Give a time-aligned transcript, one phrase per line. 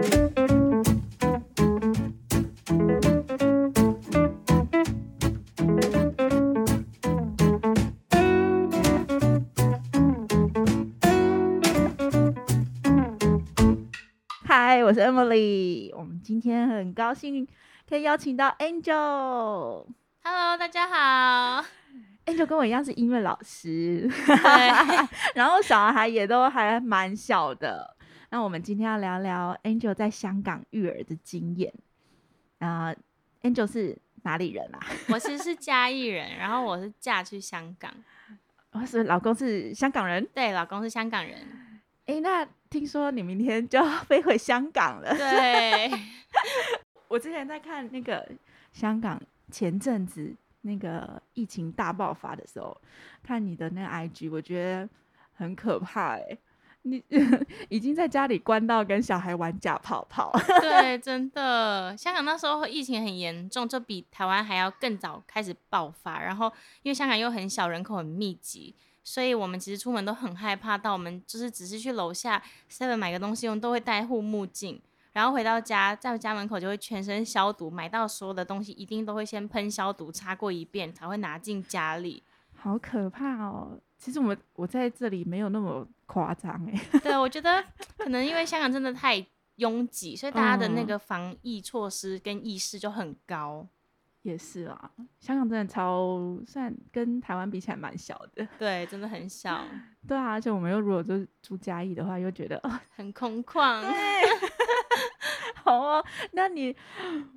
[0.00, 0.06] 嗨，
[14.82, 15.94] 我是 Emily。
[15.94, 17.46] 我们今天很高兴
[17.88, 19.86] 可以邀请到 Angel。
[20.22, 21.64] Hello，大家好。
[22.26, 24.08] Angel 跟我一样是音乐老师，
[25.34, 27.96] 然后小孩也都还蛮小的。
[28.30, 31.72] 那我们今天要聊聊 Angel 在香港育儿的经验。
[32.58, 32.96] 啊、a
[33.42, 34.78] n g e l 是哪里人啊？
[35.12, 37.92] 我其实是嘉义人，然后我是嫁去香港。
[38.72, 40.24] 我是老公是香港人。
[40.32, 41.40] 对，老公是香港人。
[42.06, 45.16] 诶，那听说你明天就要 飞回香港了。
[45.16, 45.90] 对，
[47.08, 48.30] 我之前在看那个
[48.72, 52.80] 香港前阵子那个疫情大爆发的时候，
[53.24, 54.88] 看你的那个 IG，我觉得
[55.32, 56.38] 很可怕哎、
[56.82, 57.02] 你
[57.68, 66.22] 已经在家里关到跟小孩玩假泡泡， 对，真的，香港那时候疫情很严重，就比台湾还要更早开始爆发。
[66.22, 66.50] 然后
[66.82, 68.74] 因为香港又很小，人口很密集，
[69.04, 70.78] 所以我们其实出门都很害怕。
[70.78, 74.80] 到我们就是只是去楼下 Seven 买个东西，我们都会戴护目镜。
[75.12, 82.22] 然后回到家，在家门口就会全身消毒，买到所有的东西一定都会先喷消毒，擦过一遍才会拿进家里。
[82.54, 83.78] 好可怕哦！
[83.98, 87.62] 其实我们我在这里没有那么夸张哎， 对，我觉得
[87.96, 89.24] 可能因为香港真的太
[89.56, 93.68] 拥挤，所以大家的那嗯个防疫措施跟意识就很高。
[94.22, 99.64] 也是啊，香港真的超算跟台湾比起来蛮小的，对，真的很小，
[100.06, 103.82] 对啊，而且我们又如果就是住嘉义的话，又觉得哦很空旷。
[105.64, 106.74] 好哦，那你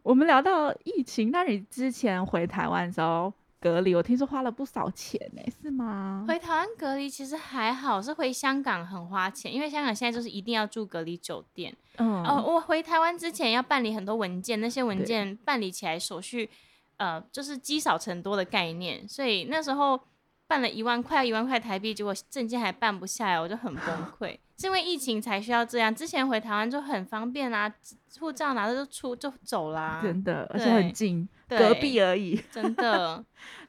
[0.01, 6.25] 我们聊到疫情，那你之前回台湾的时候隔离，我听说花了不少钱呢、是吗？
[6.27, 11.73] 回台湾隔离其实还好，是回香港很花钱，因为香港现在就是一定要住隔离酒店。
[11.95, 16.49] 嗯哦，我回台湾之前要办理很多文件，那些文件办理起来手续，
[16.97, 19.97] 呃，就是积少成多的概念，所以那时候
[20.45, 23.85] 办了一万块，一万块台币，结果证件还办不下来，我就很崩
[24.19, 24.37] 溃。
[24.55, 27.73] 是因为疫情才需要这样，之前回台湾就很方便啊、
[28.19, 32.35] 护照拿着就出就走啦，真的，而且很近，对隔壁而已。
[32.51, 33.23] 真的。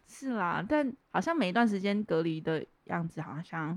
[0.07, 3.77] 是啦，但好像每一段时间隔离的样子，好像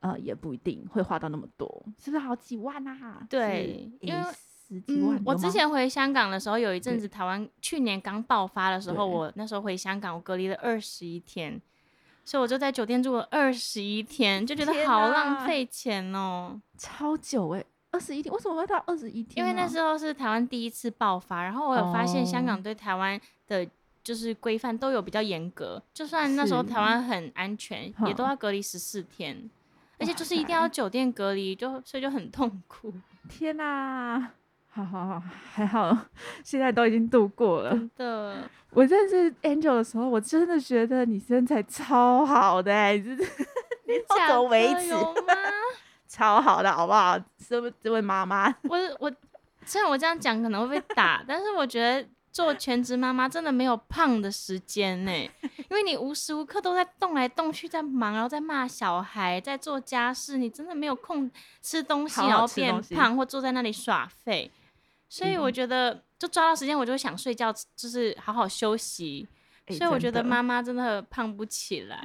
[0.00, 3.26] 呃也不一定会花到那么多，是不是好几万啊？
[3.28, 4.20] 对因为
[4.68, 11.60] 十几万、，嗯我之前回香港的时候，有一阵子台湾去年刚爆发的时候，我那时候回香港，我隔离了二十一天，
[12.24, 16.60] 所以我就在酒店住了二十一天，就觉得好浪费钱哦。
[16.78, 17.64] 超久哎、
[17.96, 23.66] 二十一天，为什么会到二十一天啊、因为那时候是台湾第一次爆发，然后我有发现香哦港对台湾的。
[24.06, 29.50] 就是规范都有比较严格，就算那时候台湾很安全，也都要隔离十四天，
[29.98, 32.94] 而且就是一定要酒店隔离，就所以就很痛苦。
[33.28, 34.30] 天哪、
[34.70, 35.98] 好好好，还好
[36.44, 37.70] 现在都已经度过了。
[37.70, 43.16] 真的，我认识 Angel 的时候，我真的觉得你身材超好的、欸，你是
[43.88, 44.94] 你怎么维持？
[46.16, 47.18] 超好的，好不好？
[47.46, 49.12] 这位这位妈妈， 我我
[49.64, 55.12] 虽然我这样讲可能会被打， 但是我觉得做全职妈妈真的没有胖的时间呢，
[55.68, 64.50] 因为你无时无刻都在动来动去，在忙，然后在骂小孩，在做家事，你真的没有空吃东西，然后变胖或坐在那里耍废。
[65.08, 69.26] 所以我嗯觉得，就抓到时间，我就会想睡觉，就是好好休息。
[69.66, 72.00] 欸所以我觉得妈妈真的胖不起来。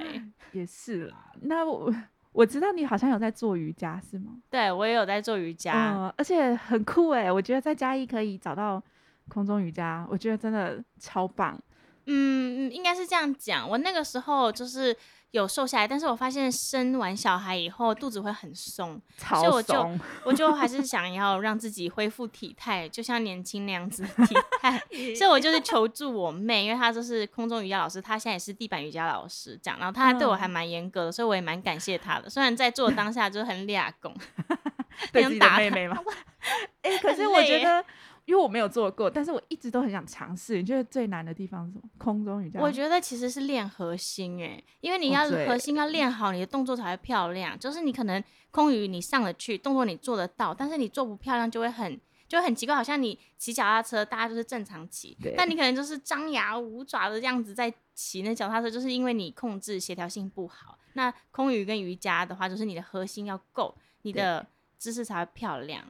[0.51, 1.31] 也是啦。
[1.41, 1.93] 那我
[2.33, 4.37] 我知道你好像有在做瑜伽，是吗？
[4.49, 8.81] 对我也有在做瑜伽，嗯，而且很酷哎、我觉得在嘉义可以找到
[9.27, 11.59] 空中瑜伽，我觉得真的超棒。
[12.05, 13.69] 嗯，嗯应该是这样讲。
[13.69, 14.95] 我那个时候就是
[15.31, 24.77] 有瘦下来，但是我发现生完小孩以后肚子会很松，所以我就松，我就还是想要让自己恢复体态，就像年轻那样子的体态。
[25.15, 32.29] 所以我就是求助我妹，因为她就是空中瑜伽老师，她现在也是地板瑜伽老师，这样，然后她对我还蛮严格的，所以我也蛮感谢她的。
[32.29, 34.13] 虽然在做的当下就很俩拱，
[35.13, 35.97] 对自己的妹妹吗？
[36.81, 37.85] 哎、可是我觉得，
[38.25, 40.57] 因为我没有做过，但是我一直都很想尝试。
[40.57, 41.89] 你觉得最难的地方是什么？
[41.97, 42.59] 空中瑜伽？
[42.59, 47.57] 我觉得其实是练核心诶、因为你要核心要练好，你的动作才会漂亮。
[47.57, 60.77] 就是你可能空余你上得去，动作你做得到，但是你做不漂亮就会很就会很奇怪，好像你骑脚踏车，大家就是正常骑，但你可能就是张牙舞爪的这样子在骑那脚踏车，就是因为你控制协调性不好。
[60.93, 64.45] 那空余跟瑜伽的话，就是你的核心要够，你的
[64.77, 65.83] 姿势才会漂亮。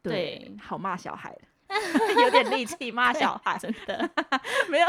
[0.00, 0.12] 对
[0.46, 1.36] 对，好骂小孩，
[2.22, 3.56] 有点力气骂小孩。
[3.58, 4.10] 真的，
[4.68, 4.86] 没有，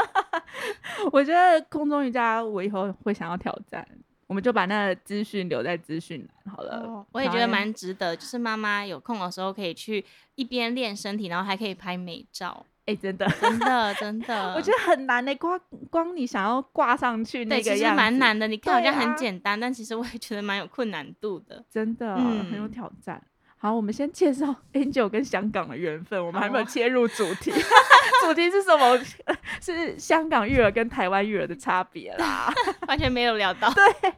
[1.12, 3.86] 我觉得空中瑜伽我以后会想要挑战。
[4.26, 6.76] 我们就把那个资讯留在资讯栏好了。
[6.86, 10.04] 哦，我也觉得蛮值得，就是妈妈有空的时候可以去
[10.36, 12.64] 一边练身体，然后还可以拍美照。
[12.86, 15.60] 哎、真的，真的真的， 我觉得很难的、光
[15.90, 18.46] 光你想要挂上去那个样子，蛮难的。
[18.46, 21.64] 你看好像很简单，但其实我也觉得蛮有困难度的。
[21.68, 23.20] 真的、嗯很有挑战。
[23.62, 27.52] 好，我们先介绍 Angel 跟香港的缘分，我们还没有切入主题。
[28.24, 28.98] 主题是什么？
[29.60, 32.50] 是香港育儿跟台湾育儿的差别啦。
[32.88, 33.70] 完全没有聊到。
[33.70, 34.12] 对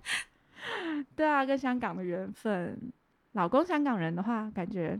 [1.16, 2.78] 对啊，跟香港的缘分，
[3.32, 4.96] 老公香港人的话，感觉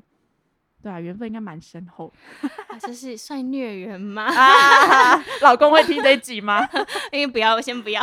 [0.83, 2.13] 对啊，缘分应该蛮深厚
[2.43, 4.25] 啊这是算孽缘吗？
[4.27, 5.23] 啊。
[5.43, 6.69] 老公会听这一集吗？
[7.13, 8.03] 因为不要，先不要。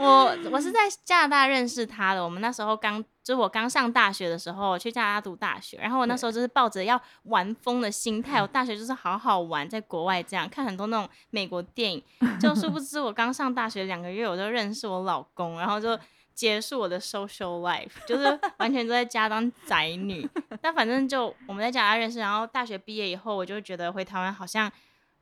[0.00, 2.24] 我我是在加拿大认识他的。
[2.24, 12.02] 我们那时候刚，就是我刚上大学的时候去加拿大读大学，然后我那时候就是抱着要玩疯的心态，我大学就是好好玩，在国外这样看很多那种美国电影。
[12.40, 15.98] 就殊不知我刚上大学两个月，我就认识我老公，然后就
[16.34, 20.26] 结束我的 social life，就是完全都在家当宅女。
[20.62, 24.72] 但反正就我们在加拿大认识，然后大学毕业以后，我就觉得回台湾好像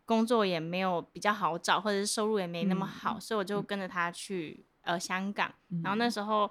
[0.06, 5.52] 工作也没有比较好找，或者是收入也没那么好，所以我就跟着他去呃香港。
[5.84, 6.50] 然后那时候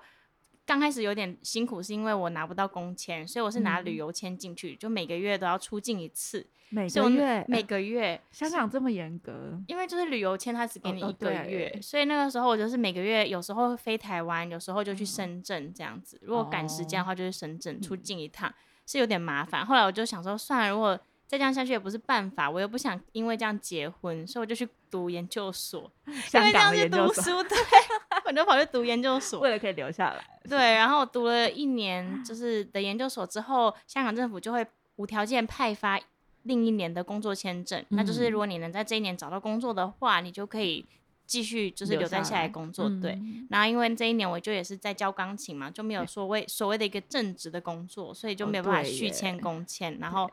[0.66, 6.48] 刚开始有点辛苦，是因为我拿不到工签，所以我是拿旅游签进去，就每个月都要出境一次。
[6.70, 16.20] 每个月每个月香港这么严格，因为就是旅游签，它只给你一个对月，所以那个时候我就是每个月有时候飞台湾，有时候就去深圳这样子。
[16.22, 18.54] 如果赶时间的话，就是深圳出境一趟，
[18.86, 19.66] 是有点麻烦。
[19.66, 27.58] 后来我就想说，算了，如果再这样下去也不是办法，我又不想因为这样结婚，所以我就去读研究所， 因香港为这样去读书，对，
[28.26, 29.40] 我就跑去读研究所。
[29.40, 30.24] 为了可以留下来。
[30.50, 36.00] 对，然后我读了一年就是的研究所之后，香港政府就会无条件派发
[36.44, 37.84] 另一年的工作签证。
[37.90, 40.86] 那就是嗯如果你能在这一年找到工作的话，你就可以
[41.26, 42.90] 继续就是留留在下来工作。
[43.02, 50.30] 对，嗯然后因为这一年我就也是在教钢琴嘛，就没有所谓所谓的一个正职的工作，所以就哦没有办法续签工签，然后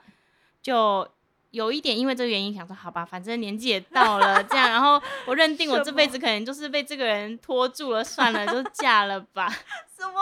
[0.63, 1.09] 就。
[1.55, 9.49] 有一点因为这个原因想说，好吧，反正年纪也到了，这样，然后我认定我这辈子可能就是被这个人拖住了，算了，就嫁了吧。
[9.97, 10.21] 什么？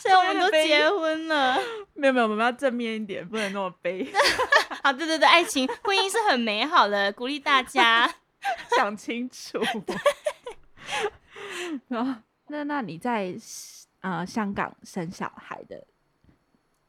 [0.00, 1.58] 所以我们都结婚了。
[1.94, 4.06] 没有没有，我们要正面一点，不能那么悲。
[4.84, 8.08] 好，对对对，爱情婚姻是很美好的，鼓励大家。
[8.76, 9.58] 想清楚。
[11.88, 13.34] 然后，那那你在
[14.02, 15.82] 呃香港生小孩的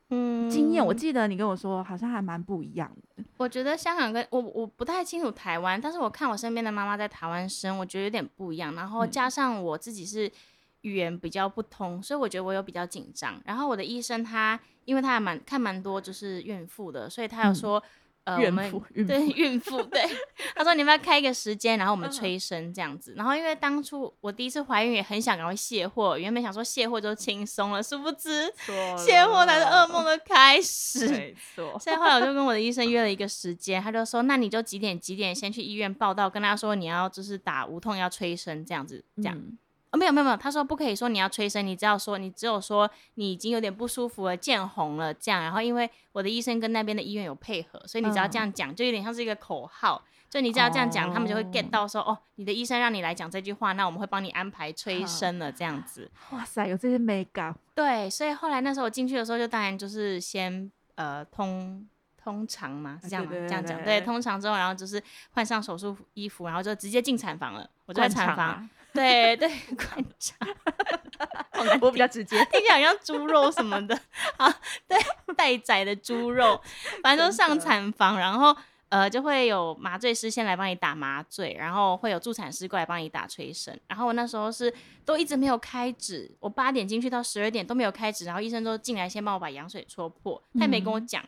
[0.10, 3.24] 嗯经验，我记得你跟我说好像还蛮不一样的。
[3.38, 8.74] 我觉得香港跟我我不太清楚台湾，但是我看我身边的妈妈在台湾生，我觉得有点不一样。
[8.76, 10.32] 然后嗯加上我自己是
[10.82, 13.42] 语言比较不通，所以我觉得我有比较紧张。
[13.46, 17.84] 然后我的医生他，因为他还蛮看蛮多就是孕妇的，所以他有嗯说。
[18.26, 20.02] 呃，我孕们妇孕对妇孕妇，对，
[20.56, 23.14] 他说你们要开一个时间，然后我们嗯催生这样子。
[23.16, 28.52] 然后因为当初我第一次怀孕也很想赶快卸货，原本想说卸货就轻松了，殊不知
[28.98, 31.08] 卸货才是噩梦的开始。
[31.08, 31.78] 没 错。
[31.80, 39.38] 所以后来我就跟我的医生 约了一个时间，他就说，那你就几点几点先去医院报到，跟他说你要就是打无痛要催生这样子，这样。
[39.38, 39.58] 嗯
[39.96, 45.42] 哦，没有没有没有，他说不可以说你要催生，你只要说你只有说你已经有点不舒服了，见红了这样。
[45.42, 50.04] 然后因为我的医生跟那边的医院有配合，所以你只要这样讲，就有点像是一个口号。
[50.28, 56.12] 就你只要这样讲，他们就会 get 哦到说，哦，你的医生让你来讲这句话，那我们会帮你安排催生了这样子。
[56.32, 61.88] 哇塞，有这些美感，对，所以后来那时候我进去的时候，就当然就是先呃通
[62.22, 67.70] 通常嘛，是这样这样讲，对对，通常之后，然后就是换上手术衣服，然后就直接进产房了。
[67.86, 70.36] 我就在产房，对对，灌肠，
[71.52, 72.38] 好难我比较直接。
[72.46, 73.96] 听起来好像猪肉什么的
[74.38, 74.50] 啊，
[74.88, 74.98] 对，
[75.36, 76.60] 待宰的猪肉，
[77.04, 78.56] 反正都上产房，然后
[78.90, 83.78] 呃就会有麻醉师先来帮你打麻醉，然后会有助产师过来帮你打催生。
[83.88, 84.74] 然后我那时候是
[85.04, 91.24] 都一直没有开指，我八点进去到十二点都没有开指，然后医生都进来先帮我把羊水戳破，他也没跟我讲，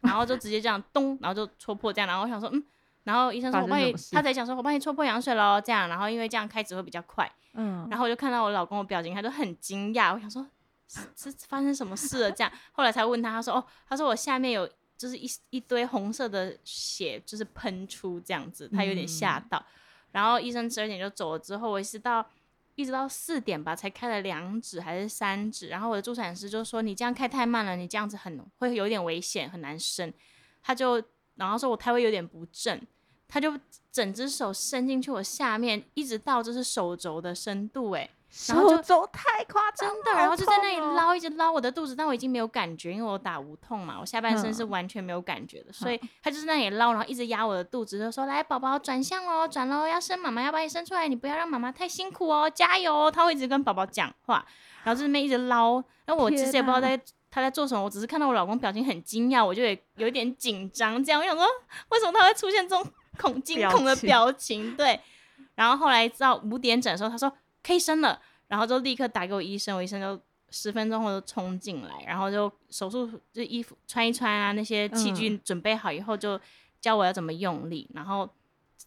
[0.00, 2.62] 然后就直接这样咚，然后就戳破这样，然后我想说嗯。
[3.04, 7.30] 然后医生说：“我帮你他才想说，我帮你戳破羊水喽，这样，然后因为这样开指会比较快。
[7.54, 10.14] 嗯，然后我就看到我老公的表情，他都很惊讶。
[10.14, 10.46] 我想说，
[10.86, 12.30] 是是发生什么事了？
[12.30, 19.62] 这样，后来才问他，他说，哦，他说我下面有就是一一堆红色的血，就是喷出这样子，他有点吓到。
[20.12, 22.24] 然后医生十二点就走了之后，我一直到
[22.74, 25.68] 一直到四点吧，才开了两指还是三指。
[25.68, 30.12] 然后我的助产师就说，你这样开太慢了，你这样子很会有点危险，很难生。
[30.62, 31.02] 他就
[31.36, 32.80] 然后说我胎位有点不正，
[33.28, 33.52] 他就
[33.90, 38.08] 整只手伸进去我下面，一直到就是手肘的深度，哎，
[38.48, 54.44] 然后就手肘太夸张了，真的，然后就在那里捞，一直捞我的肚子，但我已经没有感觉，因为我打无痛嘛，我下半身是嗯完全没有感觉的，所以他就是在那里捞，然后一直压我的肚子，就说：“来，宝宝转向喽，转喽，要生妈妈要把你生出来，你不要让妈妈太辛苦哦，加油哦。”他会一直跟宝宝讲话，
[54.84, 56.98] 然后就在那边一直捞，然后我其实也不知道在
[57.32, 61.44] 他在做什么，我只是看到我老公表情很惊讶，我就也有一点紧张，这样我想说，
[61.88, 64.76] 为什么他会出现这种恐惊恐的情表情？
[64.76, 65.00] 对，
[65.56, 67.32] 然后后来到五点整的时候，他说
[67.64, 68.20] 可以生了。
[68.48, 70.20] 然后就立刻打给我医生，我医生就
[70.50, 76.38] 十分钟后就冲进来，然后就手术就衣服穿一穿啊，那些器具准备好以后，就
[76.78, 77.88] 教我要怎么用力。
[77.94, 78.28] 然后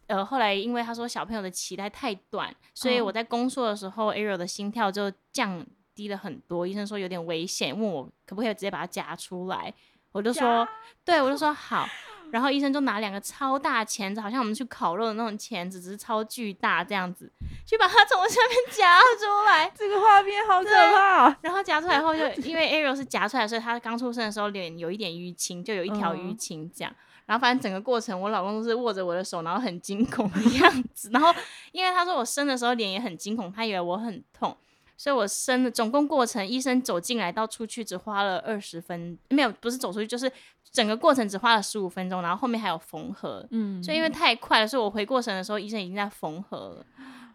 [0.06, 6.68] 呃，后来因为他说小朋友的脐带太短，所以嗯我在宫缩的时候，Ariel 的心跳就降低了很多。
[6.68, 9.74] 医生说有点危险，问我可不可以直接把它夹出来，
[10.12, 10.68] 我就说
[11.04, 11.88] 对，我就说好。
[12.32, 17.32] 然后医生就拿两个超大钳子，好像我们去烤肉的那种钳子，只是超巨大这样子，
[17.66, 19.72] 去把它从下面夹出来。
[19.76, 26.94] 这个画面好可怕哦，然后夹出来后就， 因为 Ariel 是夹出来，所以他刚出生的时候脸有一点淤青，就有一条淤嗯青这样。
[27.28, 31.10] 然后反正整个过程，我老公都是握着我的手，然后很惊恐的样子。
[31.14, 31.34] 然后
[31.72, 34.56] 因为他说我生的时候脸也很惊恐，他以为我很痛，
[34.98, 40.32] 所以我生的总共过程，医生走进来到出去只花了二十分，没有不是走出去，就是
[40.72, 43.46] 整个过程只花了十五分钟，然后后面还有缝合。
[43.52, 46.86] 嗯，所以因为太快了，所以我回过神的时候，医生已经在缝合了。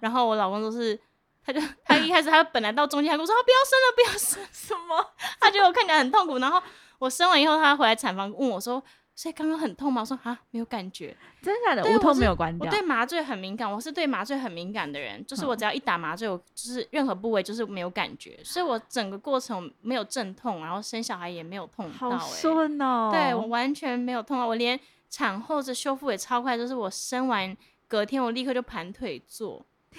[0.00, 0.98] 然后我老公都是，
[1.44, 5.06] 他就他一开始他本来到中间，他跟我说他不要生了，不要生，什么？
[5.38, 6.38] 他觉得我看起来很痛苦。
[6.38, 6.62] 然后
[6.98, 8.82] 我生完以后，他回来产房问我说。
[9.20, 10.00] 所以刚刚很痛吗？
[10.00, 11.14] 我说啊，没有感觉。
[11.42, 11.82] 真的假的？
[11.94, 23.10] 无痛没有关掉，我对麻醉很敏感，我是对麻醉很敏感的人，就是我只要一打麻醉，我就是任何部位就是没有感觉，所以我整个过程没有阵痛，然后生小孩也没有痛到、好欸，顺哦。
[23.12, 27.54] 对我完全没有痛到，我连产后这修复也超快，就是我生完
[27.86, 29.62] 隔天我立刻就盘腿坐。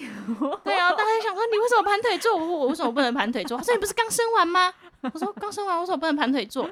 [0.64, 2.36] 对啊，大家想说你为什么盘腿坐？
[2.36, 3.56] 我我为什么不能盘腿坐？
[3.56, 4.74] 他说你不是刚生完吗？
[5.02, 6.68] 我说刚生完，为什么不能盘腿坐？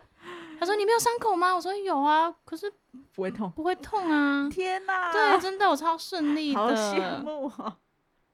[0.61, 1.53] 他说你没有伤口吗？
[1.55, 2.71] 我说有啊，可是
[3.15, 3.51] 不会痛。
[3.51, 4.47] 不会痛啊。
[4.53, 6.61] 天哪，对，真的我超顺利的。
[6.61, 7.77] 好羡慕哦。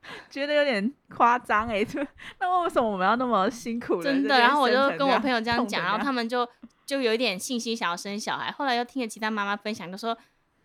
[0.30, 2.00] 觉得有点夸张哎，就
[2.38, 6.48] 那为什么我们要那么辛苦真的，然后我就跟我朋友这样讲，然后他们就
[6.84, 8.50] 就有一点信心想要生小孩。
[8.52, 10.16] 后来又听了其他妈妈分享，就说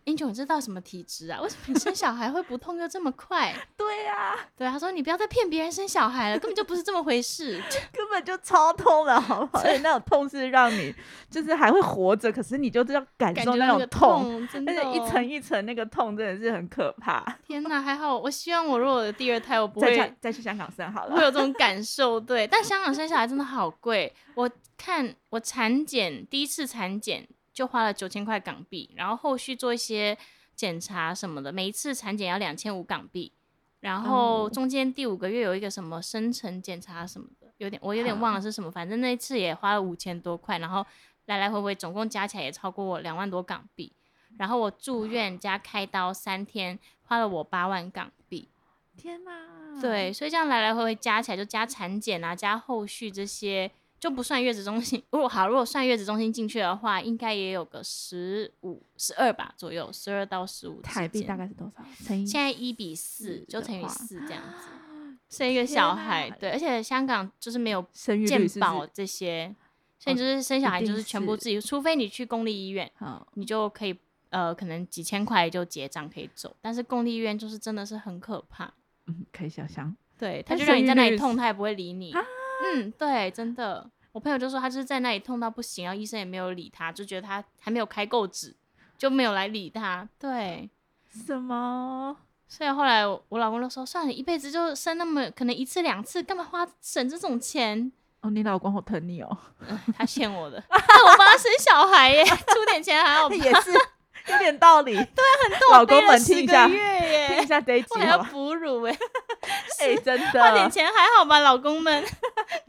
[0.04, 1.40] ：“Angel，你知道什么体质啊？
[1.40, 7.62] 为什么你生小孩会不痛又这么快 对呀、？”对，他说：“你不要再骗别人生小孩了，根本就不是这么回事。
[7.92, 9.64] 根本就超痛了，好不好？
[9.64, 10.94] 而且那种痛是让你
[11.30, 17.24] 就是还会活着，可是你就是要感受那种痛，痛，真的一层一层那个痛真的是很可怕。
[17.46, 21.22] 天哪，还好，我希望我如果有第二胎，我不会去再去香港生好了会。
[21.22, 22.18] 有这种感受。
[22.20, 27.28] 对，但香港生小孩真的好贵，我看我产检第一次产检
[27.62, 30.18] 就花了九千块港币，然后后续做一些
[30.56, 33.30] 检查什么的，每一次产检要两千五港币，
[33.78, 40.84] 然后哦中间第五个月有一个什么生辰检查什么的，有点我有点忘了是什么，反正那一次也花了五千多块，然后
[41.26, 43.92] 来来回回总共加起来也超过两万多港币，
[44.38, 48.48] 然后我住院加开刀三天花了我八万港币。
[48.96, 49.80] 天哪！
[49.80, 53.70] 对，所以这样来来回回加起来，就加产检啊，加后续这些，
[54.02, 55.00] 就不算月子中心。
[55.12, 61.84] 如果好，如果算月子中心进去的话，应该也有个十五、十二吧左右，十二到十五台币大概是多少？
[62.04, 64.70] 乘以现在一比四，就乘以四这样子，
[65.30, 66.28] 生一个小孩。
[66.28, 68.44] 对，而且香港就是没有健？
[68.58, 69.54] 保这些，
[70.00, 72.90] 所以哦就是生小孩就是全部自己，除非你去公立医院，
[73.34, 73.96] 你就可以
[74.30, 76.56] 呃，可能几千块就结账可以走。
[76.60, 78.74] 但是公立医院就是真的是很可怕。
[79.06, 79.96] 嗯，可以想象。
[80.18, 82.12] 对，他就让你在那里痛，他也不会理啊你。
[82.62, 88.54] 嗯，对，真的，我朋友就说他就是在那里痛到不行，然后医生也没有理他，就觉得他还没有开够纸，
[88.96, 90.08] 就没有来理他。
[90.18, 90.70] 对，
[91.26, 92.16] 什么？
[92.48, 97.90] 所以后来我我老公就说，算了，一辈子就生那么可能一次两次，干嘛花省这种钱？
[98.20, 99.38] 哦，你老公好疼你哦，
[99.96, 103.34] 他欠我的， 但我帮他生小孩耶，出点钱还好吧？
[103.34, 103.72] 也是
[104.28, 104.94] 有点道理。
[104.94, 108.18] 对，很痛，老公们10听一下个月听一耶，下这一集我还要？
[108.22, 108.96] 哺乳哎，
[109.80, 112.04] 哎，真的花点的钱还好吧，老公们，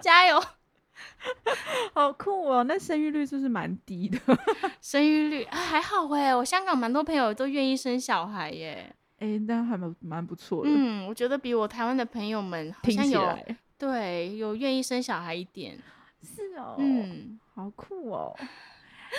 [0.03, 0.43] 加油！
[1.95, 2.63] 好酷哦。
[2.65, 4.19] 那生育率是不是蛮低的？
[4.81, 8.93] 生育率、啊、还好哎，我香港蛮多朋友都愿意生小孩耶。
[9.19, 10.69] 哎，那还蛮蛮不错的。
[10.69, 13.39] 嗯，我觉得比我台湾的朋友们好像有
[13.77, 15.79] 对有愿意生小孩一点。
[16.22, 18.36] 是哦，嗯，好酷哦。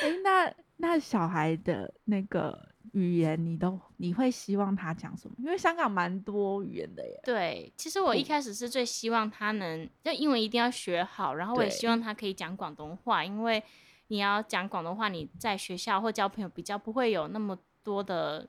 [0.03, 5.35] 哎，那那小孩的那个语言，你都你会希望他讲什么？
[5.39, 7.21] 因为香港蛮多语言的耶。
[7.25, 13.63] 对，其实我一开始是最希望他能，就英文一定要学好，然后我也希望他可以讲广东话，因为
[14.09, 18.49] 你要讲广东话，你在学校或交朋友比较不会有那么多的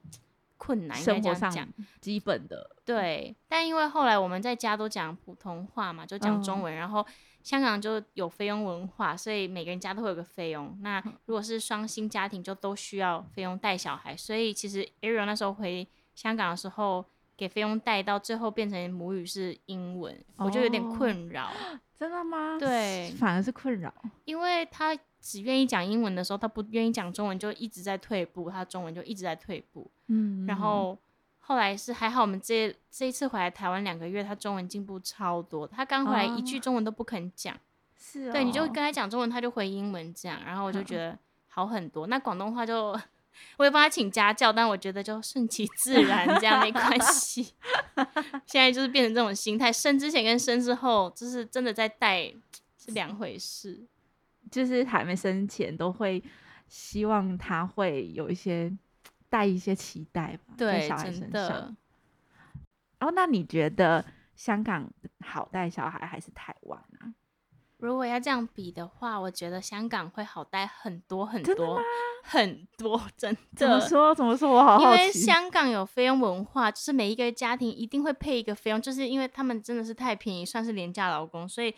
[0.58, 1.68] 困难，生活上讲。
[2.00, 7.06] 基本的，对，但因为后来我们在家都讲普通话嘛，就讲中嗯文，然后
[7.46, 10.76] 香港就有菲佣文化，所以每个人家都会有个菲佣。
[10.82, 17.06] 那嗯如果是双薪家庭，就都需要菲佣带小孩，所以其实 Ariel 那时候回香港的时候，
[17.38, 21.52] 给菲佣带到最后变成母语是英文，我就有点哦困扰，
[21.96, 22.58] 真的吗？
[22.60, 23.94] 对反而是困扰。
[24.24, 29.92] 因为他只愿意讲英文的时候，他不愿意讲中文，就一直在退步，他中文就一直在退步。
[30.08, 30.98] 嗯然后
[31.48, 35.68] 后来是还好，我们这这一次回来台湾两个月，他中文进步超多。
[35.68, 37.56] 他刚回来一句哦中文都不肯讲，
[37.96, 41.16] 是、哦，对，你就跟他讲中文，他就回英文这样，然后我就 觉得
[41.48, 42.08] 好很多。
[42.08, 43.00] 那广东话就
[43.58, 47.54] 我也帮他请家教，但我觉得就顺其自然，这样没关系。
[48.48, 52.34] 现在就是变成这种心态，生之前跟生之后，就是真的在带
[52.76, 53.86] 是两回事。
[54.50, 56.24] 就是还没生前都会
[56.68, 58.72] 希望他会有一些
[59.36, 61.32] 带一些期待吧，在对，小孩真身上。
[61.32, 61.76] 的。
[63.02, 64.90] 哦，那你觉得香港
[65.20, 67.12] 好带小孩还是台湾啊？
[67.80, 71.78] 如果要这样比的话，我觉得香港会好带很多很多
[72.24, 73.80] 很多，真的怎么。
[73.82, 74.16] 说？
[74.16, 74.50] 怎么说？
[74.50, 75.12] 我好因为。
[75.12, 81.76] 香港有菲佣文化，就是每一个家庭一定会配一个菲佣，就是因为他们真的是太便宜，算是廉价劳工，所以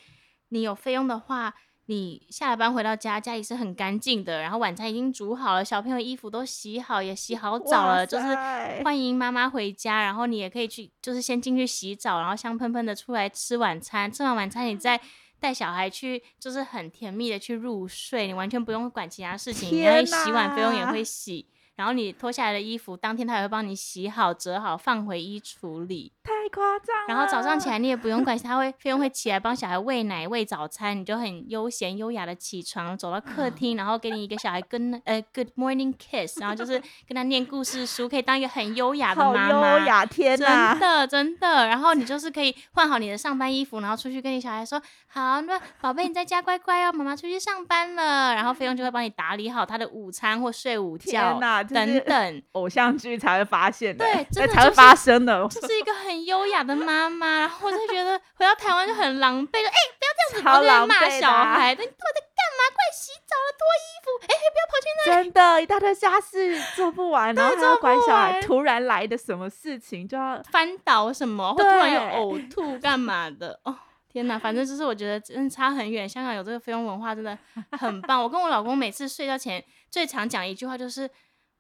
[0.50, 1.56] 你有菲佣的话，
[1.89, 8.36] 你下了班回到家，家里是很干净的，然后晚餐已经煮好了，小朋友衣服都洗好，也洗好澡了，就是
[8.84, 15.00] 欢迎妈妈回家，然后你也可以去，就是先进去洗澡，然后香喷喷的出来吃晚餐，吃完晚餐你再
[15.39, 26.12] 带小孩去，就是很甜蜜的去入睡，你完全不用管其他事情，因为洗碗不用也会洗，然后你脱下来的衣服，当天他也会帮你洗好、折好，放回衣橱里。
[26.24, 27.05] 太夸张了。
[27.07, 39.79] 然后早上起来你也不用管，他会费用会起来帮小孩喂奶、喂早餐，你就很悠闲优雅的起床，走到客厅，然后给你一个小孩跟呃 Good morning kiss，然后就是跟他念故事书，可以当一个很优雅的好妈妈。
[39.79, 40.79] 优雅，天真！
[40.79, 57.40] 的真的，然后你就是可以换好你的上班衣服，然后出去跟你小孩说：“好，那宝贝你在家乖乖哦，妈妈出去上班了。”然后菲佣就会帮你打理好他的午餐或睡午觉天哪，这等等， 偶像剧才会发现的，对真那才会的就是发生的， 就是一个很优雅的妈妈。
[57.40, 62.64] 然后我就觉得回到台湾就很狼狈，就哎、不要这样子，然超后在骂狼狈的小啊孩，你到底在干嘛？
[62.74, 65.24] 快洗澡了，脱衣服，哎、不要跑去那里。
[65.24, 73.60] 真的，一大堆家事做不完，然后还要管小孩突然来的什么事情，就要翻倒什么，或突然又呕吐 干嘛的？
[73.64, 73.75] 哦，
[74.12, 74.38] 天哪！
[74.38, 76.08] 反正就是我觉得真的差很远。
[76.08, 77.38] 香港有这个菲佣文化真的
[77.72, 78.22] 很棒。
[78.22, 81.10] 我跟我老公每次睡觉前最常讲一句话就是：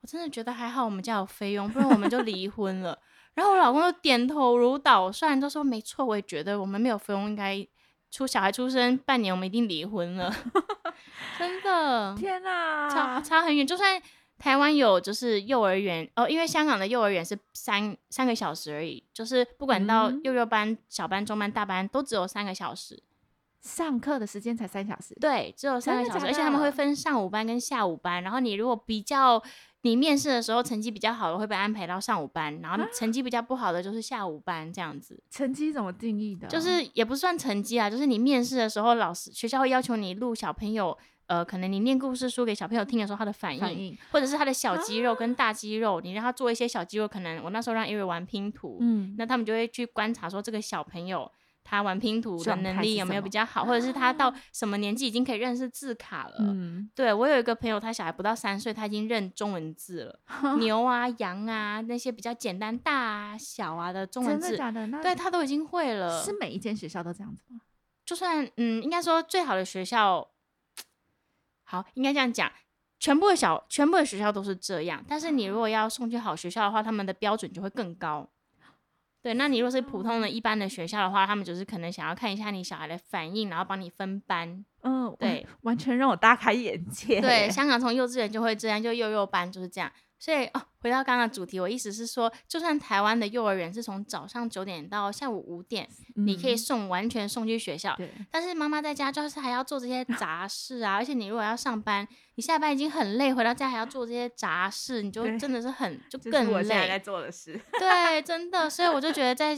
[0.07, 2.97] 我真的觉得还好我们家有菲佣，不然我们就离婚了。
[3.33, 7.67] 然后我老公就点头如捣蒜，就说：没错，我也觉得我们没有菲佣应该。
[8.09, 10.33] 出小孩出生半年，我们一定离婚了，
[11.37, 12.15] 真的。
[12.17, 13.67] 天哪，差差很远。
[13.67, 14.01] 就算
[14.39, 23.03] 台湾有就是幼儿园哦，因为香港的幼儿园是三三个小时而已，就是不管到嗯幼幼班、小班、中班、大班都只有三个小时。
[23.59, 28.23] 上课的时间才三小时，对，只有三个小时，而且他们会分上午班跟下午班。
[28.23, 29.43] 然后你如果比较
[29.87, 35.17] 你面试的时候成绩比较好的，会被安排到上午班，然后啊成绩比较不好的就是下午班这样子。
[35.29, 36.47] 成绩怎么定义的？
[36.47, 40.97] 就是也不算成绩啊，就是你面试的时候，老师学校会要求你录小朋友，
[41.27, 51.31] 呃，可能你念故事书给小朋友听的时候，他的反应，反应，或者是他的小肌肉跟大肌肉，你让他做一些小肌肉，可能我那时候让 Eri 玩拼图，嗯，那他们就会去观察说这个小朋友
[51.69, 56.35] 他玩拼图的能力有没有比较好，或者是他到什么年纪已经可以认识字卡了。
[56.39, 60.19] 嗯，对我有一个朋友，他小孩不到三岁，他已经认中文字了，
[60.59, 64.87] 牛啊、羊啊那些比较简单大啊、小啊的中文字，真的假的？
[64.87, 66.23] 那对他都已经会了。
[66.23, 67.59] 是每一间学校都这样子吗？
[68.05, 70.29] 就算嗯，应该说最好的学校，
[71.65, 72.49] 好，应该这样讲，
[72.97, 75.03] 全部的小全部的学校都是这样。
[75.05, 78.29] 但是你如果要送去好学校的话，他们的标准就会更高。
[79.27, 84.63] 对，那你如果是普通的一般的学校的话，他们就是可能想要看一下你小孩的反应，然后帮你分班。
[84.83, 87.19] 嗯，对，完全让我大开眼界。
[87.19, 89.91] 对，香港从幼稚园就会这样，就幼幼班就是这样。
[90.19, 97.95] 所以哦，回到刚刚的主题，我意思是说，就算台湾的幼儿园是从早上九点到下午五点，你可以嗯送完全送去学校，
[98.31, 106.99] 但是妈妈在家就是还要做这些杂事啊，而且你如果要上班，你下班已经很累，回到家还要做这些杂事，你就真的是很就更我现在在累。
[106.99, 107.59] 做的事。
[107.77, 109.55] 对，真的，所以我就觉得在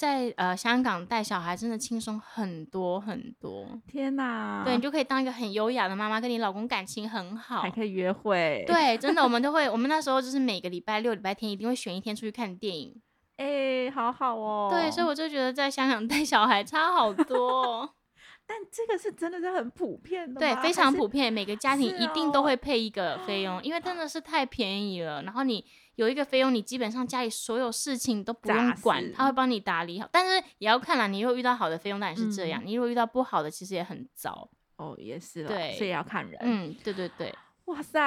[0.00, 3.66] 在呃香港带小孩真的轻松很多很多。
[3.86, 7.70] 天哪，对，你就可以当一个很优雅的妈妈，跟你老公感情很好还。
[7.70, 12.98] 可以约会。，对，真的，我们都会，我们那时候就是每个礼拜六、礼拜天一定会选一天出去看电影。
[13.36, 14.68] 哎，好好哦。
[14.70, 17.90] 对，所以我就觉得在香港带小孩差好多哦。
[18.48, 25.22] 但这个是真的是很普遍的，对，非常普遍，每个家庭一定都哦会配一个菲佣，因为真的是太便宜了。
[25.24, 25.62] 然后你
[26.00, 30.08] 有一个菲佣，你基本上家里所有事情都不用管，他会帮你打理好。
[30.10, 34.48] 但是也要看啦，你如果遇到好的菲佣，当然是这样；嗯你如果遇到不好的，其实也很糟。
[34.76, 36.38] 哦，也是啦，对所以要看人。
[36.40, 37.34] 嗯，对对对。
[37.66, 38.00] 哇塞，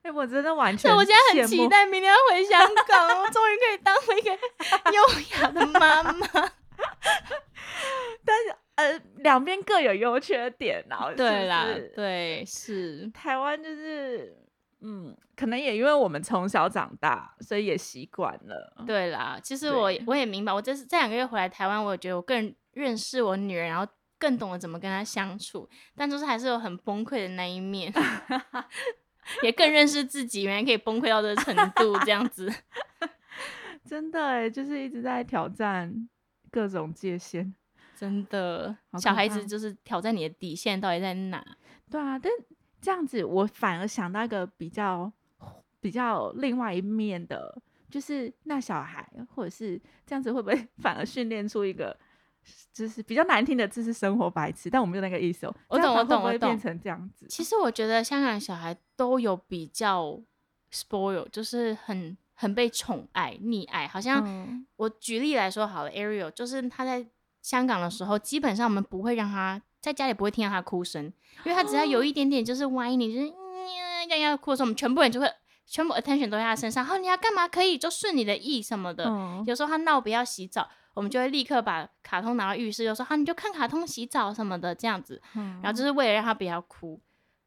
[0.00, 4.30] 哎、我真的完全我现在很，期待明天要回香港，我终于可以当一个
[4.90, 6.26] 优雅的妈妈。
[8.24, 14.34] 但是呃，两边各有优缺点然后对啦，对是，台湾就是，
[14.82, 18.84] 嗯，可能也因为我们从小长大，所以也习惯了。
[18.86, 19.38] 对啦。
[19.42, 23.86] 其实我我也明白，我这是这两个月回来台湾，我觉得我更认识我女儿，然后
[24.18, 27.92] 更懂得怎么跟她相处，但就是还是有很崩溃的那一面，
[29.42, 32.52] 也更认识自己，原来可以崩溃到这个程度，这样子。
[33.86, 36.08] 真的哎，就是一直在挑战
[36.50, 37.54] 各种界限。
[37.96, 41.44] 真的，小孩子就是挑战你的底线到底在哪？
[41.90, 42.32] 对啊，但
[42.80, 45.10] 这样子我反而想到一个比较
[45.80, 51.96] 比较另外一面的，就是那小孩或者是这样子会不会 反而训练出一个？
[52.72, 55.54] 就是比较难听的字是生活白痴，但我没有那个意思哦。
[55.68, 57.26] 我懂我懂我懂变成这样子。
[57.28, 60.18] 其实我觉得香港的小孩都有比较
[60.72, 63.86] spoil，就是很很被宠爱、溺爱。
[63.86, 67.06] 好像嗯我举例来说好了，Ariel 就是他在
[67.42, 71.04] 香港的时候，基本上我们不会让他在家里不会听到他哭声，
[71.44, 75.30] 因为他只要有一点点就是歪你，就是嗯要要哭的时候，我们全部人就会
[75.66, 76.84] 全部 attention 都在他身上。
[76.84, 77.46] 好，你要干嘛？
[77.48, 79.04] 可以就顺你的意什么的。
[79.06, 85.22] 嗯有时候他闹不要洗澡，我们就会立刻把卡通拿到浴室，就说好你就看卡通洗澡什么的这样子。
[85.34, 87.00] 嗯然后就是为了让他不要哭，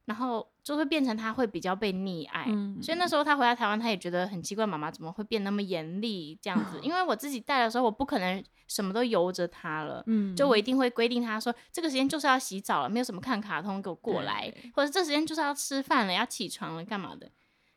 [0.06, 2.46] 然后就会变成他会比较被溺爱。
[2.48, 6.80] 嗯所以那时候他回来台湾，他也觉得很奇怪，妈妈怎么会变那么严厉这样子？
[6.84, 10.04] 因为我自己带的时候，我不可能什么都由着他了。
[10.08, 17.32] 嗯就我一定会规定他说，这个时间就是要洗澡了，没有什么看卡通，给我过来，或者这时间就是要吃饭了，要起床了，干嘛的？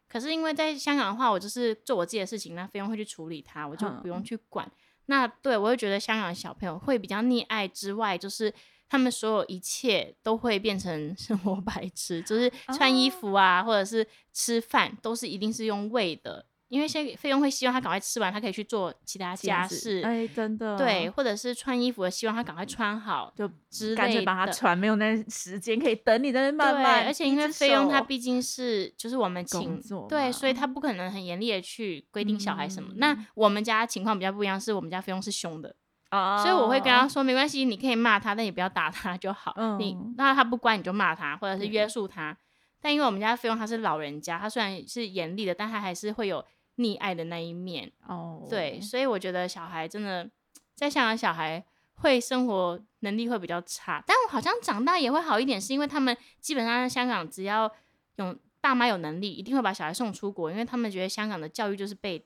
[0.09, 4.71] 可是因为在香港的话，我就是做我自己的事情，那菲佣会去处理他，我就不用嗯去管。
[5.07, 8.53] 那对我会觉得香港的小朋友会比较溺爱之外，就是
[8.89, 16.47] 他们所有一切都会变成生活白痴，就是穿衣哦服啊，或者是吃饭，都是一定是用喂的。
[16.69, 24.27] 因为现在菲佣会希望他赶快吃完，他可以去做其他家事，哎，真的对，，或者是穿衣服的，希望他赶快穿好就之干脆类的。
[24.27, 27.07] 帮他穿，没有那时间可以等你在那边慢对，慢。
[27.07, 32.89] 而且因为一只菲佣他毕竟是就是我们工请作对，所以他不可能很严厉的去规定小孩什么。
[32.95, 35.77] 嗯那我们家情况比较不一样，是我们家费用是凶的，
[36.11, 39.55] 哦所以我会跟他说没关系，你可以骂他，但你不要打他就好。
[39.79, 42.37] 你嗯那他不乖你就骂他，或者是约束他。
[42.81, 46.45] 但因为我们家菲佣他是老人家，他虽然是严厉的，但他还是会有
[46.77, 47.91] 溺爱的那一面。
[48.07, 50.31] 哦，对，所以我觉得小孩真的
[50.75, 51.65] 在香港，小孩
[51.95, 57.69] 会生活能力会比较差，但我好像长大也会好一点，是因为他们基本上在香港只要
[58.17, 62.25] 有爸妈有能力，一定会把小孩送出国，因为他们觉得香港的教育就是被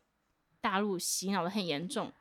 [0.61, 2.13] 大陆洗脑的很严重。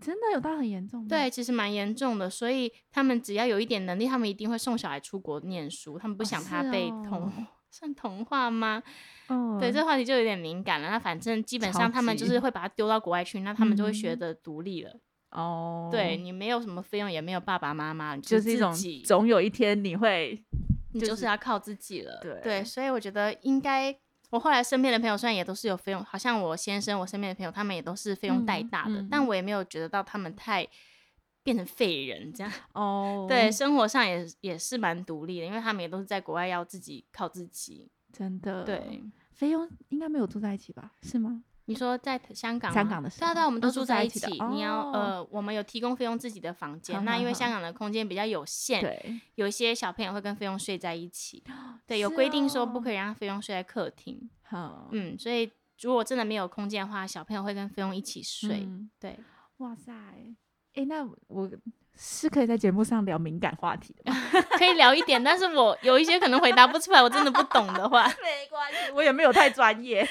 [0.00, 1.06] 真的有到很严重吗？
[1.08, 7.32] 对，其实蛮严重的，所以他们只要有一点能力，他们一定会送小孩出国念书，他们不哦想他被同、哦
[7.70, 8.80] 算同化吗？
[9.28, 10.88] 嗯，对，这话题就有点敏感了。
[10.90, 15.00] 那反正基本上他们就是会把他丢到国外去，那他们就会学嗯着独立了。
[15.32, 18.72] 哦，对，你没有什么费用，也没有爸爸妈妈，你就是一种，
[19.04, 20.40] 总有一天你会
[20.92, 22.20] 你就就是是要靠自己了。
[22.44, 23.92] 对所以我觉得应该，
[24.34, 30.66] 我后来身边的朋友虽然也都是有费用，好像我先生，我身边的朋友他们也都是费用带嗯大的，嗯但我也没有觉得到他们太
[31.44, 32.52] 变成废人这样。
[32.74, 37.88] 哦，对，，生活上也也是蛮独立的，因为他们也都是在国外要自己靠自己。
[38.12, 40.90] 真的，对，，菲佣应该没有住在一起吧？
[41.02, 41.44] 是吗？
[41.66, 44.26] 你说在香港吗，香港的时对啊对啊，我们都住在在一起。
[44.50, 51.42] 你要哦呃，我们有提供费用自己的房间，那因为香港的空间比较有限，对，有一些小朋友会跟菲佣睡在一起，
[51.86, 55.50] 对，有规定说不哦可以让菲佣睡在客厅，好，嗯，所以
[55.80, 59.18] 如果真的没有空间的话，小朋友会跟菲佣一起睡，嗯对，
[59.58, 59.92] 哇塞，
[60.74, 61.50] 哎，那我
[61.96, 64.16] 是可以在节目上聊敏感话题的吗？
[64.58, 70.04] 可以聊一点，但是我有一些可能回答不出来，我真的不懂的话， 没关系，我也没有太专业，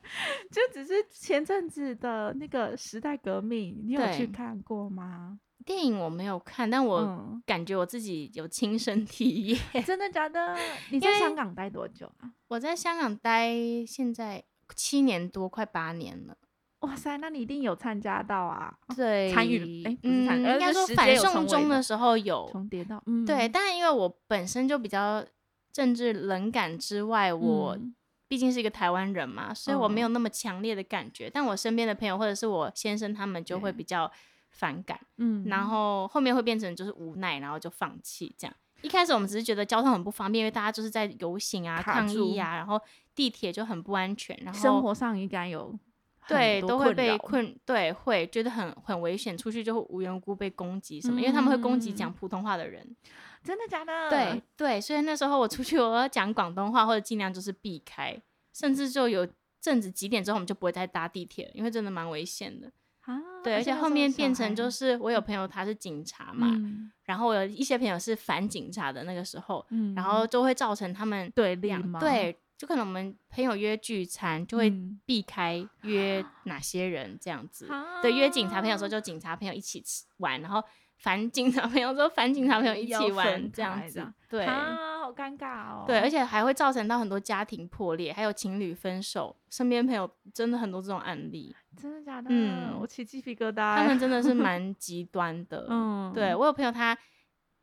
[0.52, 5.38] 就只是前阵子的那个时代革命，你有去看过吗？
[5.64, 9.84] 电影我没有看，但我嗯，感觉我自己有亲身体验。
[9.84, 10.56] 真的假的？
[10.90, 12.32] 你在香港待多久啊？
[12.48, 13.54] 我在香港待
[13.86, 14.42] 现在
[14.74, 16.36] 七年多，快八年了。
[16.80, 25.24] 哇塞，那你一定有参加到啊，对，参与诶不是嗯，参与应该说反送中的时候有，重叠到，嗯，对，但因为我本身就比较
[25.72, 27.94] 政治冷感之外，我嗯。
[28.28, 31.28] 毕竟是一个台湾人嘛，所以我没有嗯那么强烈的感觉。
[31.28, 34.08] 但我身边的朋友或者是我先生他们就会比较
[34.52, 35.44] 反感，嗯。
[35.46, 35.66] 然。
[35.66, 38.56] 后后面会变成就是无奈，然后就放弃这样。
[38.82, 42.80] 一开始我们只是觉得交通很不方便，因为大家就是在游行啊、抗议啊，然后
[43.16, 45.80] 地铁就很不安全，然后生活上应该有很
[46.28, 52.96] 对，都会被困，对，会觉得很很危险，出去就会无缘无故被攻击什么，因为他们会攻击嗯讲普通话的人。
[53.42, 54.10] 真的假的？
[54.10, 58.20] 对对，所以那时候我出去，我要讲广东话或者尽量就是避开，
[58.52, 59.26] 甚至就有
[59.60, 62.70] 阵子几点之后我们就不会再搭地铁了，因为真的蛮危险的。
[63.06, 71.92] 啊，对，而且后面变成就是是我有朋友他是警察嘛，嗯然后我有一些朋友是反警察的那个时候，嗯然后就会造成他们对立两？
[71.98, 77.66] 对，就可能我们朋友约聚餐就会嗯避开约哪些人这样子。
[77.72, 80.62] 啊对，约警察朋友的时候就警察朋友一起吃玩，然后
[80.98, 84.06] 反警察朋友说反警察朋友一起玩这样子。
[84.28, 85.84] 对、啊，好尴尬哦。
[85.86, 89.34] 对，而且还会造成到很多家庭破裂，还有情侣分手。
[89.48, 92.28] 身边朋友真的很多这种案例，真的假的？
[92.30, 93.76] 嗯我起鸡皮疙瘩欸。
[93.78, 95.66] 他们真的是 蛮极端的。
[95.70, 96.94] 嗯，对我有朋友，她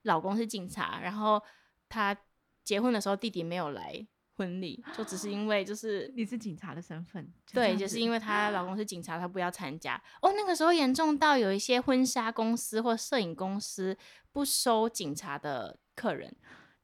[0.01, 1.39] 老公是警察，然后
[1.87, 2.17] 她
[2.63, 4.03] 结婚的时候弟弟没有来
[4.37, 10.01] 婚礼，就只是因为就是你是警察的身份，对，就是因为为她老公是警察，她不要参加。
[10.21, 13.97] 哦，那个时候严重到有一些婚纱公司或摄影公司
[14.31, 16.33] 不收警察的客人。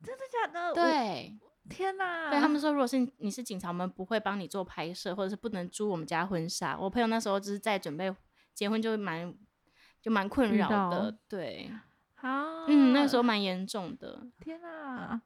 [0.04, 0.74] 真的假的？
[0.74, 1.39] 对，
[1.70, 2.30] 天哪！
[2.30, 6.78] 对他们说，如果是你是警察，我们不会帮你做拍摄，或者是不能租我们家婚纱。
[6.78, 8.13] 我朋友那时候就是在准备
[8.54, 9.34] 结婚，就蛮
[10.02, 11.18] 就蛮困扰的。
[11.30, 11.72] 对，
[12.16, 14.28] 啊，嗯，那个时候蛮严重的。
[14.42, 15.22] 天哪，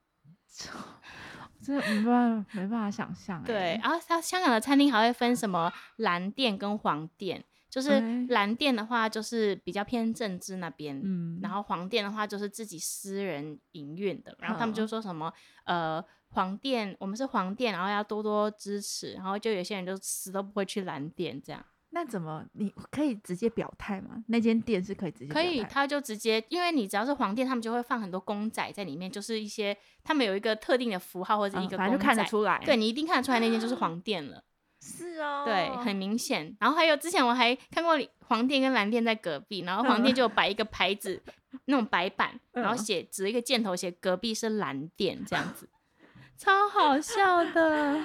[1.62, 3.46] 真的没办法，没办法想象欸。
[3.46, 15.34] 对，然后它香港的餐厅还会分什么蓝店跟黄店，就是哎蓝店的话就是比较偏政治那边，嗯，然后黄店的话就是自己私人营运的，然后他们就说什么
[15.66, 21.66] 呃黄店，我们是黄店，然后要多多支持，然后就有些人就死都不会去蓝店这样。
[21.98, 24.24] 那怎么你可以直接表态吗？
[24.28, 32.62] 那间店是可以直接可以，他就直接，因为你只要是黄店，他们就会放很多公仔在里面，就是一些他们有一个特定的符号或者一个反正就看得出来。
[32.64, 34.44] 对，你一定看得出来那间就是黄店了。
[34.80, 36.56] 是哦，对，很明显。
[36.60, 41.20] 然后还有之前我还看过黄店跟蓝店在隔壁，然后黄店就有摆一个牌子，
[41.66, 45.68] 那种白板，然后嗯写指一个箭头写隔壁是蓝店这样子，
[46.38, 48.00] 超好笑的。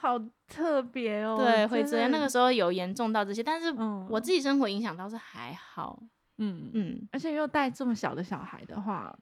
[0.00, 1.36] 好特别哦。
[1.36, 2.10] 对，会这样。
[2.10, 6.00] 那个时候有严重到这些，但是嗯我自己生活影响倒是还好。
[6.38, 9.12] 嗯嗯，嗯，而且又带这么小的小孩的话，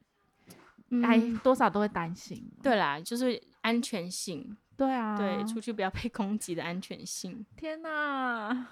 [0.90, 2.46] 嗯哎，多少都会担心。
[2.62, 7.44] 对啦，就是安全性，对啊，对，出去不要被 攻击的安全性。
[7.56, 8.66] 天哪，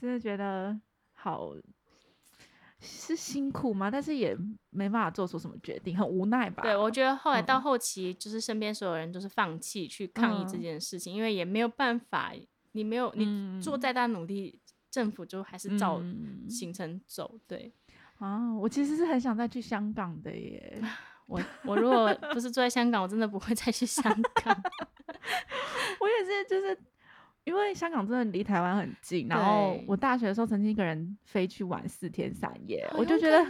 [0.00, 0.76] 真的觉得
[1.12, 1.54] 好
[2.84, 3.90] 是辛苦吗？
[3.90, 4.36] 但是也
[4.70, 6.62] 没办法做出什么决定，很无奈吧？
[6.62, 12.32] 对，我觉得后来到嗯后期，就是身边所有人都是放弃去抗议这嗯件事情，因为也没有办法，
[12.72, 17.40] 你没有你嗯做再大努力，政府就还是照嗯行程走。
[17.48, 17.72] 对
[18.18, 20.80] 啊，我其实是很想再去香港的耶。
[21.26, 24.62] 我，我如果不是住在香港，我真的不会再去香港。
[26.00, 26.78] 我也是，就是
[27.44, 33.46] 因为香港真的离台湾很近，然后我大学的时候曾经一个人飞去玩四天三夜，我就觉得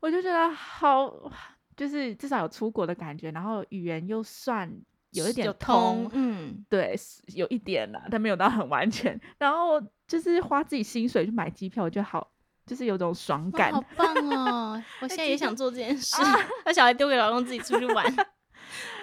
[0.00, 1.30] 我就觉得好，
[1.76, 4.70] 就是至少有出国的感觉，然后语言又算
[5.12, 6.94] 有一点有通，嗯，对，
[7.34, 9.18] 有一点啦，但没有到很完全。
[9.38, 12.30] 然后就是花自己薪水去买机票，我觉得好，
[12.66, 13.70] 就是有种爽感。
[13.72, 14.82] 哇好棒哦！
[15.00, 16.16] 我现在也想做这件事，
[16.64, 18.04] 把小孩丢给老公自己出去玩，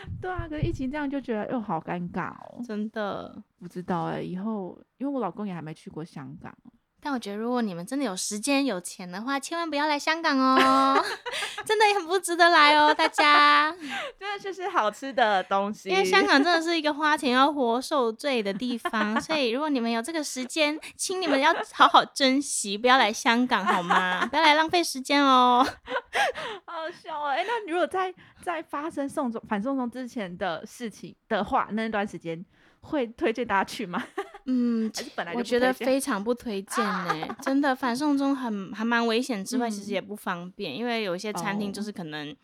[0.22, 2.62] 对啊，可是疫情这样就觉得又好尴尬哦。
[2.66, 3.42] 真的。
[3.60, 6.56] 不知道哎、以后因为我老公也还没去过香港，
[7.02, 11.04] 但我觉得，如果你们真的有时间、有钱的话，千万不要来香港哦，
[11.66, 13.74] 真的也很不值得来哦，大家。
[14.20, 24.26] 真的就是好吃的东西因为香港真的是一个花钱要活受罪的地方，所以如果你们有这个时间，请你们要好好珍惜，不要来香港好吗？
[24.28, 25.66] 不要来浪费时间哦。
[26.66, 32.44] 好笑哎、那如果在在发生送中反送中之前的事情的话，那段时间
[32.90, 34.04] 会推荐大家去吗？
[34.46, 42.36] 嗯，还是本来就我觉得 非常不推荐呢、真的反送中很还蛮危险之外，其实嗯也不方便，因为有一些餐厅就哦是可能、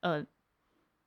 [0.00, 0.24] 呃。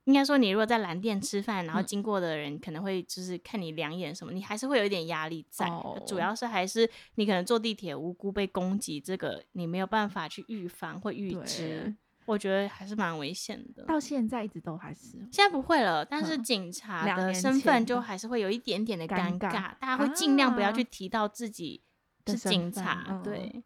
[0.05, 5.65] 应该说，你如果在蓝店吃饭，然后嗯经过的人可能会就是看你两眼什么，你还是会有一点压力在。
[6.05, 13.83] 主哦要是还是你可能坐地铁无辜被攻击，这个你没有办法去预防或预知对，我觉得还是蛮危险的。
[13.85, 21.81] 到现在一直都还是现在不会了，但是嗯警察的身份就还是会有一点点的尴尴尬大家会尽量不要啊去提到自己
[22.25, 23.63] 是的警察，嗯对，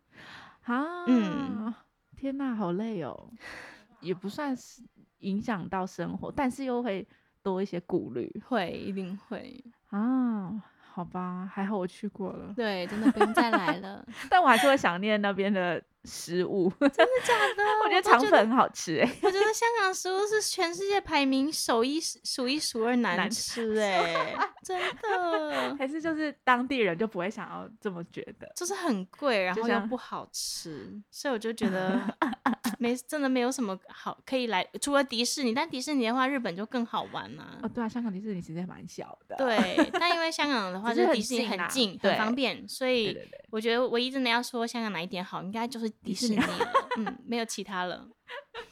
[0.63, 1.73] 啊，嗯，
[2.15, 3.29] 天哪，好累哦，
[4.01, 4.81] 也不算是
[5.19, 7.07] 影响到生活，但是又会
[7.43, 10.63] 多一些顾虑会一定会，啊。
[10.97, 14.03] 好吧，还好我去过了，对，真的不用再来了。
[14.31, 17.63] 但我还是会想念那边的食物， 真的假的？
[17.83, 28.51] 我觉得肠粉很好吃哎、我觉得香港食物是全世界排名首一数一数二难难吃哎、 真的还是就是当地人就不会想要这么觉得。
[28.55, 31.99] 就是很贵，然后又不好吃，所以我就觉得
[32.77, 39.35] 没真的没有什么好可以来，除了迪士尼，但迪士尼的话，日本就更好玩呐、哦，对啊，香港迪士尼其实也蛮小的。
[39.37, 43.17] 对，但因为香港的话， 就是迪士尼很近，很方便，所以
[43.49, 48.07] 我觉得唯一真的要说香港哪一点好，应该就是迪士尼了，嗯，没有其他了。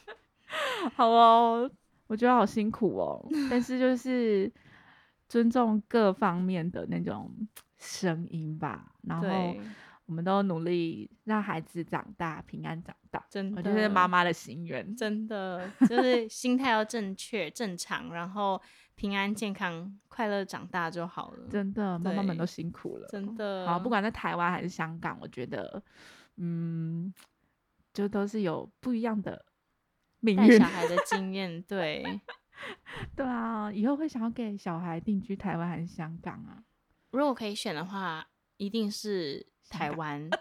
[0.94, 1.70] 好哦，
[2.06, 4.50] 我觉得好辛苦哦，但是就是
[5.28, 7.30] 尊重各方面的那种
[7.78, 9.60] 声音吧，然后对，
[10.06, 13.24] 我们都努力让孩子长大，平安长大。
[13.28, 14.96] 真的，我觉得是妈妈的心愿。
[14.96, 18.60] 真的就是心态要正确、正常，然后
[18.94, 21.48] 平安、健康、快乐长大就好了。
[21.50, 23.08] 真的，妈妈们都辛苦了。
[23.08, 25.82] 真的，好，不管在台湾还是香港，我觉得，
[26.36, 27.12] 嗯，
[27.92, 29.44] 就都是有不一样的
[30.20, 30.64] 命运带小。
[30.64, 32.04] 孩的经验，对。
[33.14, 36.64] 对啊，以后会想要给小孩定居台湾还是香港啊？
[37.10, 40.28] 如果可以选的话，一定是台湾。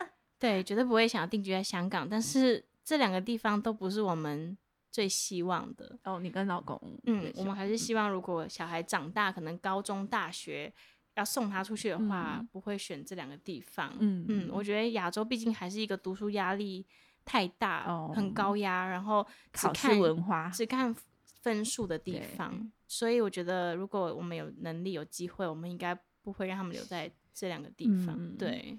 [0.38, 4.56] 对，绝对不会想要定居在香港，但是这两个地方都不是我们
[4.90, 5.98] 最希望的。
[6.04, 10.72] 哦，你跟老公嗯，我们还是希望，如果小孩长大，可能高中、大学
[11.16, 13.92] 要送他出去的话，嗯不会选这两个地方。
[13.98, 16.86] 嗯嗯，我觉得亚洲毕竟还是一个读书压力
[17.24, 20.94] 太大，哦很高压，然后只考试看文化只看
[21.42, 22.70] 分数的地方。
[22.86, 28.16] 所以我觉得，如果我们有能力、有机会，我们应该不会让他们留在这两个地方。
[28.18, 28.76] 嗯对，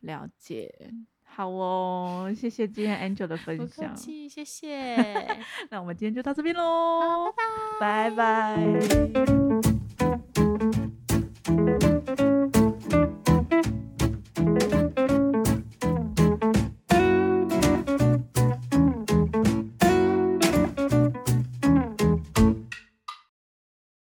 [0.00, 0.72] 了解。
[1.24, 3.90] 好哦，谢谢今天 Angel 的分享。
[3.90, 4.96] 客气，谢谢。
[5.70, 7.32] 那我们今天就到这边喽，
[7.78, 9.47] 拜拜。